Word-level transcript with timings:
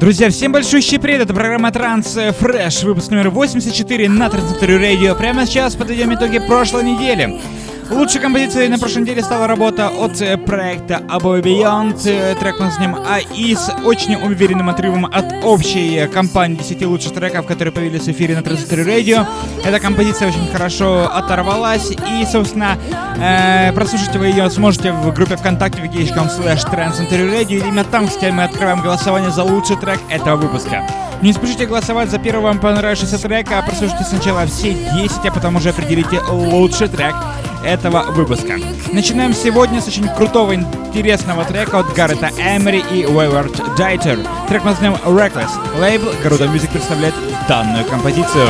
Друзья, 0.00 0.30
всем 0.30 0.50
большущий 0.50 0.98
привет, 0.98 1.20
это 1.20 1.34
программа 1.34 1.70
Транс 1.70 2.16
Фреш, 2.38 2.84
выпуск 2.84 3.10
номер 3.10 3.28
84 3.28 4.08
на 4.08 4.30
Трансляторе 4.30 4.78
Радио. 4.78 5.14
Прямо 5.14 5.44
сейчас 5.44 5.76
подведем 5.76 6.14
итоги 6.14 6.38
прошлой 6.38 6.84
недели. 6.84 7.38
Лучшей 7.90 8.20
композицией 8.20 8.68
на 8.68 8.78
прошлой 8.78 9.02
неделе 9.02 9.20
стала 9.20 9.48
работа 9.48 9.88
от 9.88 10.20
э, 10.20 10.36
проекта 10.36 11.02
Above 11.08 11.42
Beyond. 11.42 12.00
Э, 12.08 12.36
трек 12.36 12.60
мы 12.60 12.70
с 12.70 12.78
ним 12.78 12.94
АИ 12.94 13.56
с 13.56 13.68
очень 13.84 14.14
уверенным 14.14 14.68
отрывом 14.68 15.06
от 15.06 15.44
общей 15.44 16.06
компании 16.06 16.56
10 16.56 16.86
лучших 16.86 17.14
треков, 17.14 17.46
которые 17.46 17.72
появились 17.72 18.04
в 18.04 18.10
эфире 18.10 18.36
на 18.36 18.42
Трансляторе 18.42 18.84
Радио. 18.84 19.26
Эта 19.64 19.80
композиция 19.80 20.28
очень 20.28 20.46
хорошо 20.52 21.10
оторвалась 21.12 21.90
и, 21.90 22.24
собственно, 22.30 22.78
э, 23.18 23.72
прослушать 23.72 24.14
вы 24.14 24.28
ее 24.28 24.48
сможете 24.50 24.92
в 24.92 25.12
группе 25.12 25.36
ВКонтакте 25.36 25.82
vk.com 25.82 26.28
slash 26.28 26.70
Radio. 26.70 27.58
Именно 27.58 27.82
там, 27.82 28.06
кстати, 28.06 28.30
мы 28.30 28.44
открываем 28.44 28.82
голосование 28.82 29.32
за 29.32 29.42
лучший 29.42 29.76
трек 29.76 29.98
этого 30.08 30.36
выпуска. 30.36 30.86
Не 31.22 31.32
спешите 31.32 31.66
голосовать 31.66 32.08
за 32.08 32.18
первый 32.18 32.42
вам 32.42 32.60
понравившийся 32.60 33.18
трек, 33.18 33.50
а 33.50 33.62
прослушайте 33.62 34.04
сначала 34.04 34.46
все 34.46 34.74
10, 34.94 35.26
а 35.26 35.32
потом 35.32 35.56
уже 35.56 35.70
определите 35.70 36.20
лучший 36.30 36.88
трек 36.88 37.14
этого 37.64 38.02
выпуска. 38.10 38.58
Начинаем 38.92 39.32
сегодня 39.32 39.80
с 39.80 39.88
очень 39.88 40.08
крутого, 40.08 40.54
интересного 40.54 41.44
трека 41.44 41.80
от 41.80 41.92
Гаррета 41.94 42.30
Эмери 42.38 42.82
и 42.90 43.04
Wayward 43.04 43.76
Dieter. 43.76 44.26
Трек 44.48 44.64
мы 44.64 44.72
Reckless. 45.04 45.50
Лейбл 45.78 46.10
Garuda 46.24 46.52
Music 46.52 46.70
представляет 46.72 47.14
данную 47.48 47.84
композицию. 47.84 48.48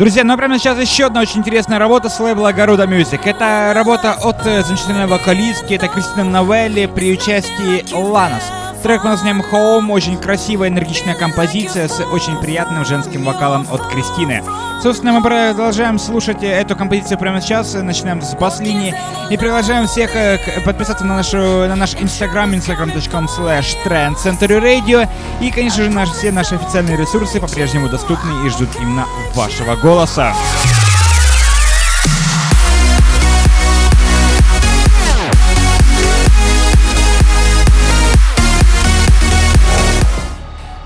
Друзья, 0.00 0.24
ну 0.24 0.32
а 0.32 0.36
прямо 0.38 0.58
сейчас 0.58 0.78
еще 0.78 1.04
одна 1.04 1.20
очень 1.20 1.40
интересная 1.40 1.78
работа 1.78 2.08
с 2.08 2.18
лейбла 2.20 2.54
Garuda 2.54 2.88
Music. 2.88 3.20
Это 3.22 3.72
работа 3.74 4.14
от 4.14 4.46
э, 4.46 4.62
замечательной 4.62 5.06
вокалистки, 5.06 5.74
это 5.74 5.88
Кристина 5.88 6.24
Новелли 6.24 6.86
при 6.86 7.12
участии 7.12 7.84
Ланос. 7.92 8.44
Трек 8.82 9.04
у 9.04 9.08
нас 9.08 9.22
нем 9.22 9.42
Home, 9.42 9.92
очень 9.92 10.16
красивая, 10.16 10.68
энергичная 10.68 11.14
композиция 11.14 11.86
с 11.86 12.00
очень 12.00 12.36
приятным 12.38 12.84
женским 12.86 13.24
вокалом 13.24 13.66
от 13.70 13.86
Кристины. 13.88 14.42
Собственно, 14.82 15.12
мы 15.12 15.22
продолжаем 15.22 15.98
слушать 15.98 16.42
эту 16.42 16.74
композицию 16.74 17.18
прямо 17.18 17.42
сейчас, 17.42 17.74
начинаем 17.74 18.22
с 18.22 18.34
бас-линии 18.34 18.94
и 19.28 19.36
приглашаем 19.36 19.86
всех 19.86 20.16
э, 20.16 20.38
подписаться 20.64 21.04
на, 21.04 21.16
нашу, 21.16 21.36
на 21.36 21.76
наш 21.76 21.94
инстаграм, 21.94 22.54
instagram.com 22.54 23.26
slash 23.26 23.76
radio 23.84 25.06
и, 25.42 25.50
конечно 25.50 25.84
же, 25.84 25.90
наши, 25.90 26.12
все 26.14 26.32
наши 26.32 26.54
официальные 26.54 26.96
ресурсы 26.96 27.38
по-прежнему 27.38 27.90
доступны 27.90 28.46
и 28.46 28.48
ждут 28.48 28.70
именно 28.80 29.04
вашего 29.34 29.76
голоса. 29.76 30.32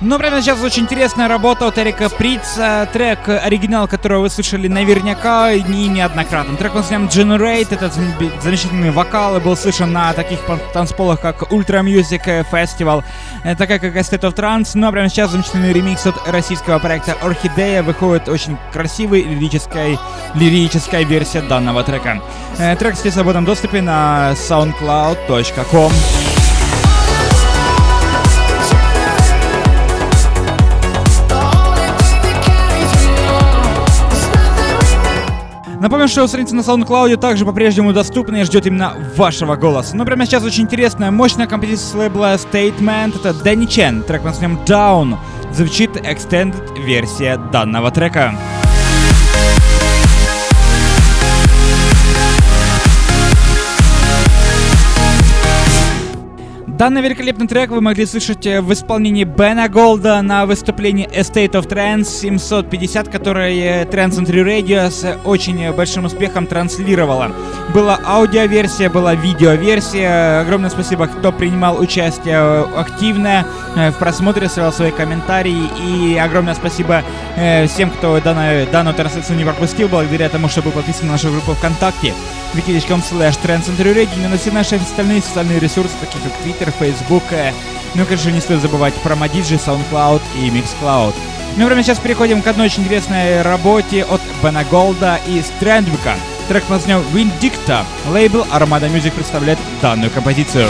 Но 0.05 0.19
прямо 0.19 0.43
сейчас 0.43 0.63
очень 0.63 0.83
интересная 0.83 1.29
работа 1.29 1.67
от 1.67 1.79
Эрика 1.79 2.11
Прица. 2.11 2.87
Трек, 2.93 3.27
оригинал 3.27 3.89
которого 3.89 4.21
вы 4.21 4.29
слышали 4.29 4.69
наверняка 4.69 5.51
и 5.53 5.63
неоднократно. 5.63 6.59
Трек 6.59 6.75
называем 6.75 7.07
Generate. 7.07 7.69
Этот 7.71 7.95
замечательный 7.95 8.91
вокал 8.91 9.41
был 9.41 9.57
слышен 9.57 9.91
на 9.93 10.13
таких 10.13 10.41
танцполах, 10.75 11.23
как 11.23 11.45
Ultra 11.45 11.83
Music 11.83 12.47
Festival, 12.53 13.03
э, 13.45 13.57
такая 13.57 13.79
как 13.79 13.97
State 13.97 14.21
of 14.21 14.35
Trance. 14.35 14.73
Но 14.75 14.93
прямо 14.93 15.09
сейчас 15.09 15.31
замечательный 15.31 15.73
ремикс 15.73 16.07
от 16.07 16.29
российского 16.29 16.79
проекта 16.79 17.17
Орхидея. 17.23 17.83
Выходит 17.83 18.29
очень 18.29 18.59
красивый 18.75 19.23
лирическая, 19.23 19.99
лирическая 20.35 21.05
версия 21.05 21.41
данного 21.41 21.83
трека. 21.83 22.21
Э, 22.59 22.77
трек, 22.77 22.95
в 22.95 23.11
свободном 23.11 23.47
доступе 23.47 23.81
на 23.81 24.33
soundcloud.com. 24.33 25.93
Напомню, 35.85 36.09
что 36.09 36.27
страница 36.27 36.55
на 36.55 36.61
SoundCloud 36.61 37.19
также 37.19 37.45
по-прежнему 37.45 37.93
доступна 37.93 38.37
и 38.37 38.45
ждет 38.45 38.65
именно 38.65 38.95
вашего 39.19 39.55
голоса. 39.55 39.95
Но 39.95 40.07
прямо 40.07 40.25
сейчас 40.25 40.43
очень 40.43 40.63
интересная, 40.63 41.11
мощная 41.11 41.47
композиция 41.47 41.87
с 41.87 41.95
лейбла 41.95 42.37
Statement. 42.37 43.21
Это 43.21 43.35
Дэнни 43.35 43.67
Чен, 43.67 44.03
трек 44.03 44.23
под 44.23 44.31
названием 44.31 44.61
Down. 44.65 45.19
Звучит 45.53 45.91
extended 45.97 46.83
версия 46.83 47.37
данного 47.37 47.91
трека. 47.91 48.35
Данный 56.79 57.03
великолепный 57.03 57.47
трек 57.47 57.71
вы 57.71 57.81
могли 57.81 58.05
слышать 58.05 58.45
э, 58.47 58.61
в 58.61 58.73
исполнении 58.73 59.23
Бена 59.23 59.69
Голда 59.69 60.21
на 60.23 60.45
выступлении 60.45 61.07
Estate 61.07 61.53
of 61.53 61.69
Trance 61.69 62.07
750, 62.07 63.09
которое 63.11 63.85
Trance 63.85 64.19
Entry 64.19 64.45
Radio 64.45 64.91
с 64.91 65.17
очень 65.25 65.71
большим 65.71 66.07
успехом 66.07 66.49
транслировала. 66.49 67.31
Была 67.73 68.01
аудиоверсия, 68.05 68.91
была 68.91 69.15
видеоверсия. 69.15 70.41
Огромное 70.41 70.69
спасибо, 70.69 71.07
кто 71.07 71.31
принимал 71.31 71.81
участие 71.81 72.35
э, 72.35 72.65
активно 72.77 73.47
э, 73.77 73.93
в 73.93 73.99
просмотре, 73.99 74.47
оставлял 74.47 74.73
свои 74.73 74.91
комментарии. 74.91 75.71
И 75.87 76.17
огромное 76.17 76.57
спасибо 76.57 77.05
всем, 77.69 77.91
кто 77.91 78.21
данную, 78.21 78.67
данную 78.67 78.95
трансляцию 78.95 79.37
не 79.37 79.45
пропустил, 79.45 79.89
благодаря 79.89 80.29
тому, 80.29 80.49
что 80.49 80.63
был 80.63 80.73
подписан 80.73 81.07
на 81.07 81.13
нашу 81.13 81.31
группу 81.31 81.53
ВКонтакте 81.53 82.15
wiki.com 82.55 83.03
slash 83.03 83.37
trendcenterradio, 83.43 84.23
но 84.23 84.29
на 84.29 84.39
все 84.39 84.53
наши 84.53 84.77
остальные 84.77 85.23
социальные 85.23 85.59
ресурсы, 85.59 85.93
такие 86.01 86.23
как 86.23 86.33
Twitter, 86.45 86.64
Facebook, 86.71 87.25
э, 87.31 87.53
ну 87.95 88.05
конечно, 88.05 88.31
не 88.31 88.41
стоит 88.41 88.61
забывать 88.61 88.95
про 88.95 89.15
Modigy, 89.15 89.59
SoundCloud 89.59 90.23
и 90.37 90.51
Mixcloud. 90.51 91.15
Ну, 91.57 91.67
прямо 91.67 91.83
сейчас 91.83 92.01
переходим 92.01 92.43
к 92.43 92.47
одной 92.49 92.67
очень 92.67 92.83
интересной 92.83 93.43
работе 93.43 94.05
от 94.05 94.21
Бена 94.43 94.65
Голда 94.65 95.21
и 95.29 95.41
Стрендвика. 95.41 96.15
Трек 96.49 96.65
под 96.65 96.71
названием 96.71 97.05
Vindicta. 97.13 97.85
Лейбл 98.09 98.45
Armada 98.53 98.91
Music 98.91 99.13
представляет 99.13 99.59
данную 99.81 100.11
композицию. 100.11 100.69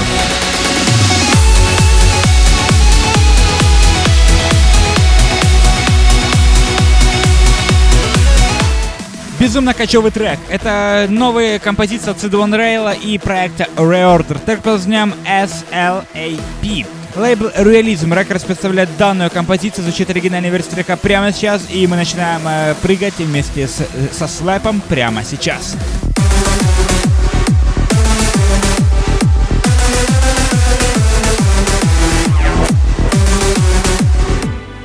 Безумно 9.44 9.74
кочевый 9.74 10.10
трек. 10.10 10.38
Это 10.48 11.04
новая 11.10 11.58
композиция 11.58 12.12
от 12.12 12.16
Sid 12.16 12.56
Рейла 12.56 12.94
и 12.94 13.18
проекта 13.18 13.68
Reorder. 13.76 14.38
Трек 14.42 14.62
под 14.62 14.72
названием 14.72 15.12
SLAP. 15.26 16.86
Лейбл 17.14 17.48
Realism 17.48 18.08
Records 18.08 18.46
представляет 18.46 18.88
данную 18.96 19.30
композицию, 19.30 19.84
звучит 19.84 20.08
оригинальная 20.08 20.48
версия 20.48 20.70
трека 20.70 20.96
прямо 20.96 21.30
сейчас, 21.30 21.66
и 21.68 21.86
мы 21.86 21.96
начинаем 21.96 22.40
э, 22.48 22.74
прыгать 22.80 23.18
вместе 23.18 23.68
с, 23.68 23.86
со 24.12 24.26
слэпом 24.26 24.80
прямо 24.88 25.22
сейчас. 25.22 25.76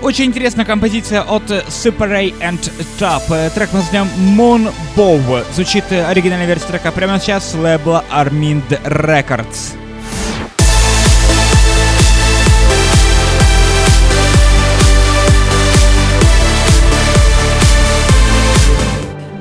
Очень 0.09 0.25
интересная 0.25 0.66
композиция 0.66 1.22
от 1.22 1.44
Super 1.52 2.09
Ray 2.09 2.34
and 2.40 2.59
Top. 3.00 3.22
Трек 3.53 3.70
мы 3.72 3.78
назовем 3.78 4.08
Moon 4.36 4.74
Bow. 4.96 5.46
Звучит 5.53 5.84
оригинальная 5.92 6.47
версия 6.47 6.66
трека 6.66 6.92
прямо 6.92 7.20
сейчас 7.20 7.52
с 7.52 7.53
лейбла 7.53 8.03
Armind 8.12 8.68
Records. 8.86 9.88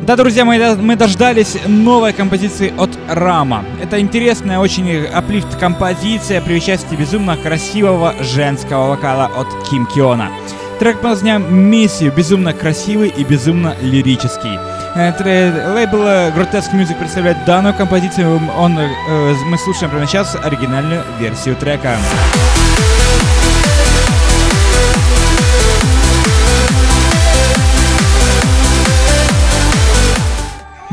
Да, 0.09 0.17
друзья 0.17 0.47
мои, 0.47 0.59
мы 0.77 0.97
дождались 0.97 1.59
новой 1.67 2.15
композиции 2.15 2.73
от 2.79 2.89
Рама. 3.11 3.63
Это 3.83 4.01
интересная 4.01 4.59
очень 4.59 5.05
аплифт 5.05 5.59
композиция 5.59 6.41
при 6.41 6.57
участии 6.57 6.97
безумно 6.97 7.37
красивого 7.37 8.15
женского 8.23 8.89
вокала 8.89 9.27
от 9.27 9.49
Ким 9.69 9.85
Киона. 9.85 10.31
Трек 10.79 11.03
под 11.03 11.11
названием 11.11 11.55
«Миссию» 11.55 12.11
безумно 12.11 12.55
красивый 12.55 13.11
и 13.11 13.23
безумно 13.23 13.77
лирический. 13.83 14.59
Э, 14.97 15.75
лейбл 15.75 15.99
Grotesque 15.99 16.73
Music 16.73 16.99
представляет 16.99 17.45
данную 17.45 17.75
композицию. 17.75 18.41
Он, 18.57 18.79
э, 18.79 19.35
мы 19.45 19.59
слушаем 19.59 19.91
прямо 19.91 20.07
сейчас 20.07 20.35
оригинальную 20.43 21.03
версию 21.21 21.55
трека. 21.57 21.99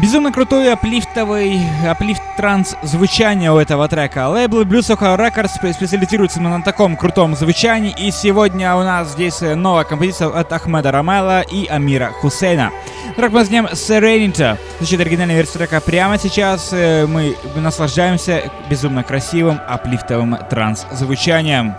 Безумно 0.05 0.31
крутой 0.31 0.71
аплифтовый, 0.71 1.59
аплифт 1.89 2.21
транс 2.37 2.75
звучание 2.83 3.51
у 3.51 3.57
этого 3.57 3.87
трека. 3.87 4.29
Лейбл 4.29 4.61
Blues 4.61 4.95
Soho 4.95 5.17
Records 5.17 5.73
специализируется 5.73 6.39
на 6.39 6.61
таком 6.61 6.95
крутом 6.95 7.35
звучании. 7.35 7.91
И 7.97 8.11
сегодня 8.11 8.75
у 8.75 8.83
нас 8.83 9.13
здесь 9.13 9.41
новая 9.41 9.83
композиция 9.83 10.27
от 10.27 10.53
Ахмеда 10.53 10.91
Рамела 10.91 11.41
и 11.41 11.65
Амира 11.65 12.11
Хусейна. 12.21 12.71
Трек 13.15 13.31
под 13.31 13.49
названием 13.49 13.65
Serenity. 13.65 14.59
Звучит 14.77 14.99
оригинальная 14.99 15.37
версия 15.37 15.57
трека 15.57 15.81
прямо 15.81 16.19
сейчас. 16.19 16.69
Э, 16.71 17.07
мы 17.07 17.35
наслаждаемся 17.55 18.51
безумно 18.69 19.03
красивым, 19.03 19.59
аплифтовым 19.67 20.37
транс-звучанием. 20.47 21.73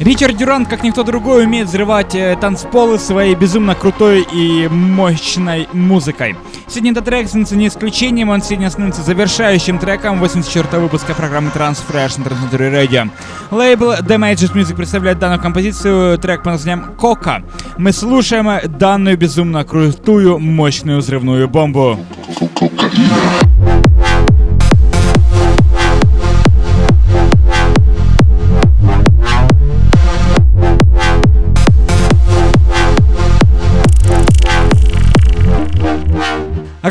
Ричард 0.00 0.38
Дюрант, 0.38 0.66
как 0.66 0.82
никто 0.82 1.02
другой, 1.02 1.44
умеет 1.44 1.68
взрывать 1.68 2.14
э, 2.14 2.34
танцполы 2.40 2.98
своей 2.98 3.34
безумно 3.34 3.74
крутой 3.74 4.26
и 4.32 4.66
мощной 4.66 5.68
музыкой. 5.74 6.36
Сегодня 6.68 6.92
этот 6.92 7.04
трек 7.04 7.28
становится 7.28 7.54
не 7.54 7.68
исключением, 7.68 8.30
он 8.30 8.40
сегодня 8.40 8.70
становится 8.70 9.02
завершающим 9.02 9.78
треком 9.78 10.18
84 10.18 10.80
выпуска 10.80 11.12
программы 11.12 11.50
Transfresh 11.54 12.18
на 12.18 12.24
Transcentury 12.24 12.72
Radio. 12.72 13.10
Лейбл 13.50 13.92
Magic 13.92 14.54
Music 14.54 14.74
представляет 14.74 15.18
данную 15.18 15.38
композицию, 15.38 16.16
трек 16.16 16.44
под 16.44 16.54
названием 16.54 16.94
«Кока». 16.96 17.42
Мы 17.76 17.92
слушаем 17.92 18.48
данную 18.78 19.18
безумно 19.18 19.64
крутую, 19.64 20.38
мощную 20.38 21.00
взрывную 21.00 21.46
бомбу. 21.46 21.98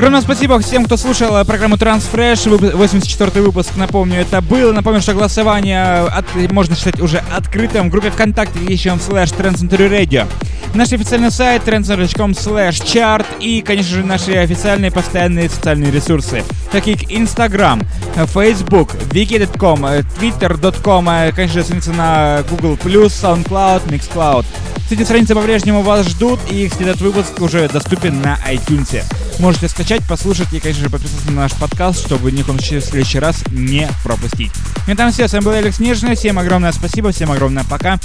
Огромное 0.10 0.26
спасибо 0.26 0.60
всем, 0.60 0.86
кто 0.86 0.98
слушал 0.98 1.46
программу 1.46 1.76
Transfresh, 1.76 2.76
84 2.76 3.46
выпуск, 3.46 3.74
напомню, 3.76 4.20
это 4.20 4.42
был. 4.42 4.74
Напомню, 4.74 5.02
что 5.02 5.14
голосование 5.14 5.84
от, 5.84 6.26
можно 6.52 6.76
считать 6.76 7.00
уже 7.00 7.22
открытым 7.32 7.90
в 7.90 7.92
группе 7.92 8.10
ВКонтакте, 8.10 8.58
ищем 8.58 9.00
слэш 9.00 9.30
Trend 9.30 9.70
Radio. 9.70 10.28
Наш 10.74 10.94
официальный 10.94 11.32
сайт 11.32 11.68
trendcenter.com 11.68 12.32
slash 12.32 12.84
chart 12.84 13.26
и, 13.40 13.62
конечно 13.62 13.96
же, 13.98 14.04
наши 14.04 14.34
официальные 14.34 14.92
постоянные 14.92 15.50
социальные 15.50 15.92
ресурсы, 15.92 16.44
такие 16.72 16.96
как 16.96 17.10
Instagram, 17.10 17.82
Facebook, 18.16 18.96
wiki.com, 19.12 19.84
twitter.com, 20.20 21.34
конечно 21.34 21.54
же, 21.54 21.64
страница 21.64 21.92
на 21.92 22.44
Google+, 22.50 22.76
SoundCloud, 22.76 23.88
Mixcloud. 23.88 24.46
Эти 24.92 25.04
страницы 25.04 25.36
по-прежнему 25.36 25.82
вас 25.82 26.08
ждут, 26.08 26.40
и, 26.50 26.68
кстати, 26.68 26.88
этот 26.88 27.02
выпуск 27.02 27.42
уже 27.42 27.68
доступен 27.68 28.22
на 28.22 28.38
iTunes. 28.50 29.04
Можете 29.40 29.70
скачать, 29.70 30.08
послушать 30.08 30.52
и, 30.54 30.60
конечно 30.60 30.84
же, 30.84 30.90
подписаться 30.90 31.28
на 31.32 31.42
наш 31.42 31.54
подкаст, 31.54 32.06
чтобы 32.06 32.32
ни 32.32 32.42
в 32.42 32.46
коем 32.46 32.60
случае 32.60 32.80
в 32.80 32.86
следующий 32.86 33.20
раз 33.20 33.44
не 33.52 33.88
пропустить. 34.04 34.52
На 34.88 34.94
этом 34.94 35.12
все. 35.12 35.28
С 35.28 35.34
вами 35.34 35.44
был 35.44 35.52
Алекс 35.52 35.80
Нежный. 35.80 36.16
Всем 36.16 36.40
огромное 36.40 36.72
спасибо, 36.72 37.12
всем 37.12 37.32
огромное 37.32 37.64
пока. 37.64 38.00